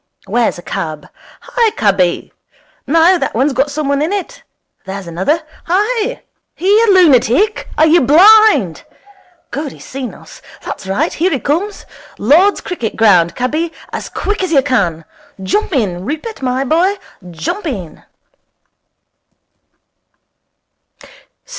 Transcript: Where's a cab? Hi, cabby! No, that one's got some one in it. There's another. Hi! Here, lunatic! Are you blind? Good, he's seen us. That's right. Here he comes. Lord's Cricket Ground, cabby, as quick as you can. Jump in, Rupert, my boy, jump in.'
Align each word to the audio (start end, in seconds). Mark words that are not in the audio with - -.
Where's 0.25 0.57
a 0.57 0.63
cab? 0.63 1.07
Hi, 1.41 1.69
cabby! 1.77 2.33
No, 2.87 3.19
that 3.19 3.35
one's 3.35 3.53
got 3.53 3.69
some 3.69 3.87
one 3.87 4.01
in 4.01 4.11
it. 4.11 4.41
There's 4.85 5.05
another. 5.05 5.43
Hi! 5.65 6.23
Here, 6.55 6.87
lunatic! 6.87 7.69
Are 7.77 7.85
you 7.85 8.01
blind? 8.01 8.83
Good, 9.51 9.73
he's 9.73 9.85
seen 9.85 10.15
us. 10.15 10.41
That's 10.63 10.87
right. 10.87 11.13
Here 11.13 11.29
he 11.29 11.39
comes. 11.39 11.85
Lord's 12.17 12.61
Cricket 12.61 12.95
Ground, 12.95 13.35
cabby, 13.35 13.71
as 13.93 14.09
quick 14.09 14.41
as 14.43 14.51
you 14.51 14.63
can. 14.63 15.05
Jump 15.43 15.71
in, 15.71 16.03
Rupert, 16.03 16.41
my 16.41 16.63
boy, 16.63 16.95
jump 17.29 17.67
in.' 17.67 18.01